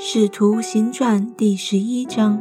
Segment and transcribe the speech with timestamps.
[0.00, 2.40] 使徒行传第十一章，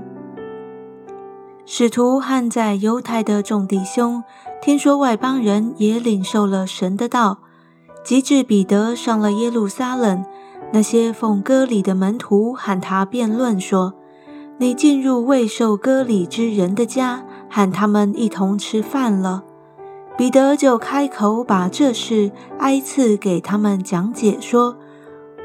[1.66, 4.24] 使徒和在犹太的众弟兄
[4.62, 7.40] 听说外邦人也领受了神的道，
[8.06, 10.24] 及至彼得上了耶路撒冷，
[10.72, 13.96] 那些奉割礼的门徒喊他辩论说
[14.60, 19.44] ：“你进入未受割礼之人的家，喊他们一同吃饭了。”
[20.16, 24.78] 彼得就开口把这事挨次给他们讲解说。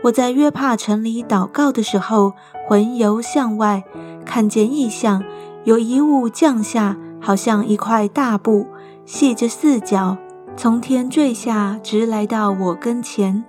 [0.03, 2.33] 我在约帕城里祷告的时候，
[2.67, 3.85] 魂游向外，
[4.25, 5.23] 看见异象，
[5.65, 8.67] 有一物降下，好像一块大布，
[9.07, 10.17] 系着四角，
[10.57, 13.45] 从天坠下，直来到我跟前。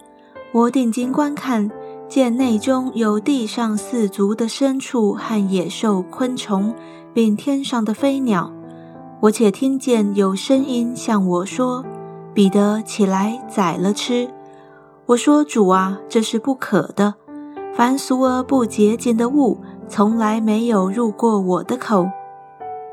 [0.52, 1.72] 我定睛观看，
[2.08, 6.76] 见内中有地上四足的牲畜和野兽、昆虫，
[7.16, 8.52] 并天上的飞鸟。
[9.22, 11.84] 我且听见有声音向我说
[12.36, 14.30] ：“彼得，起来，宰了吃。”
[15.06, 17.14] 我说：“主啊，这是不可的。
[17.74, 22.08] 凡俗而不洁净的物，从来没有入过我的口。”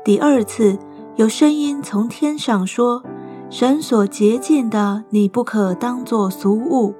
[0.03, 0.77] 第二次，
[1.15, 3.03] 有声音从天上说
[3.49, 6.93] ：“神所洁净的，你不可当作俗物。”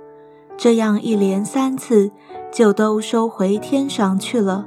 [0.56, 2.12] 这样一连三次，
[2.52, 4.66] 就都收回天上去了。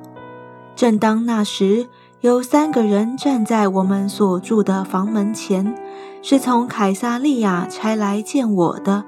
[0.74, 1.86] 正当那时，
[2.20, 5.74] 有三个人站在我们所住的房门前，
[6.20, 9.04] 是从凯撒利亚差来见我的。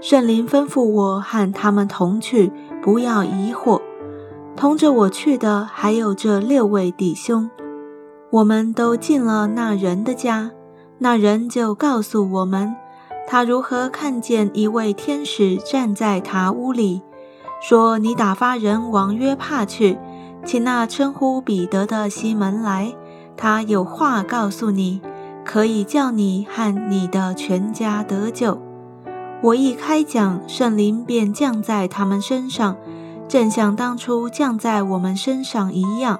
[0.00, 3.80] 圣灵吩咐我和他们同去，不要疑惑。
[4.54, 7.50] 同着我去的还有这六位弟兄。
[8.30, 10.52] 我们都进了那人的家，
[10.98, 12.76] 那人就告诉我们，
[13.26, 17.02] 他如何看见一位天使站在他屋里，
[17.60, 19.98] 说：“你打发人往约帕去，
[20.44, 22.94] 请那称呼彼得的西门来，
[23.36, 25.00] 他有话告诉你，
[25.44, 28.60] 可以叫你和你的全家得救。”
[29.40, 32.76] 我一开讲，圣灵便降在他们身上，
[33.28, 36.18] 正像当初降在我们身上一样。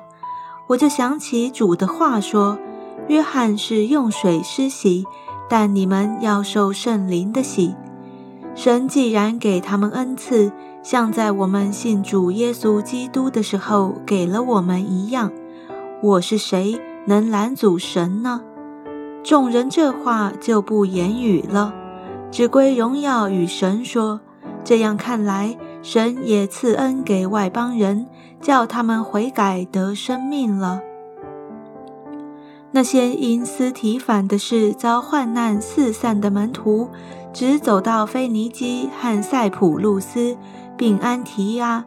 [0.68, 2.56] 我就想起主的话说
[3.08, 5.04] ：“约翰是用水施洗，
[5.48, 7.74] 但你们要受圣灵的洗。”
[8.54, 10.52] 神既然给他们恩赐，
[10.84, 15.32] 像在我们信主耶稣基督的时候给了我们一样，
[16.02, 18.42] 我是谁能拦阻神呢？
[19.24, 21.74] 众人这话就不言语了。
[22.30, 24.20] 只归荣耀与神说。
[24.64, 28.06] 这样看来，神也赐恩给外邦人，
[28.40, 30.82] 叫他们悔改得生命了。
[32.70, 36.90] 那些因斯提反的事遭患难四散的门徒，
[37.32, 40.36] 只走到腓尼基和塞浦路斯，
[40.76, 41.86] 并安提亚。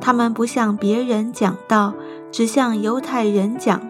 [0.00, 1.94] 他们不向别人讲道，
[2.30, 3.80] 只向犹太人讲。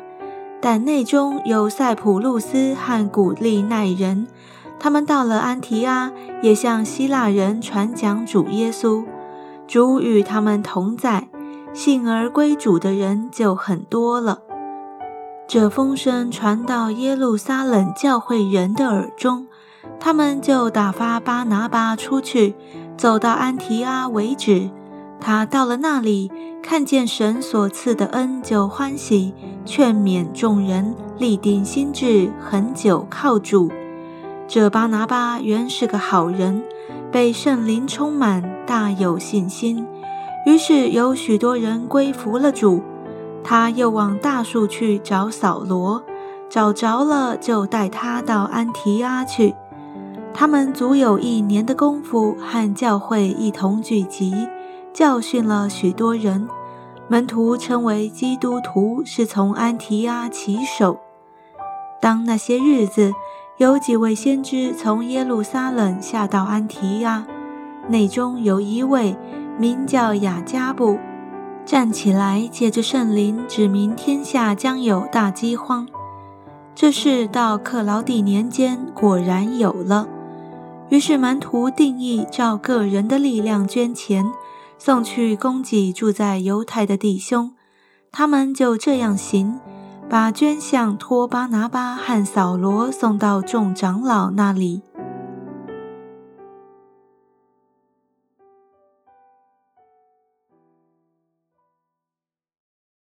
[0.60, 4.28] 但内中有塞浦路斯和古利奈人。
[4.80, 6.12] 他们到了安提阿，
[6.42, 9.04] 也向希腊人传讲主耶稣。
[9.66, 11.28] 主与他们同在，
[11.74, 14.40] 信而归主的人就很多了。
[15.46, 19.46] 这风声传到耶路撒冷教会人的耳中，
[19.98, 22.54] 他们就打发巴拿巴出去，
[22.96, 24.70] 走到安提阿为止。
[25.20, 26.30] 他到了那里，
[26.62, 29.34] 看见神所赐的恩，就欢喜，
[29.64, 33.70] 劝勉众人，立定心志，恒久靠主。
[34.48, 36.64] 这巴拿巴原是个好人，
[37.12, 39.86] 被圣灵充满，大有信心。
[40.46, 42.82] 于是有许多人归服了主。
[43.44, 46.02] 他又往大树去找扫罗，
[46.48, 49.54] 找着了，就带他到安提阿去。
[50.32, 54.48] 他们足有一年的功夫，和教会一同聚集，
[54.94, 56.48] 教训了许多人。
[57.06, 61.00] 门徒称为基督徒，是从安提阿起手。
[62.00, 63.12] 当那些日子。
[63.58, 67.26] 有几位先知从耶路撒冷下到安提亚，
[67.88, 69.16] 内中有一位
[69.58, 70.96] 名叫雅加布，
[71.66, 75.88] 站起来借着圣灵指明天下将有大饥荒。
[76.72, 80.06] 这事到克劳地年间果然有了。
[80.90, 84.30] 于是门徒定义照个人的力量捐钱，
[84.78, 87.50] 送去供给住在犹太的弟兄，
[88.12, 89.58] 他们就这样行。
[90.10, 94.87] 把捐项托巴拿巴和扫罗送到众长老那里。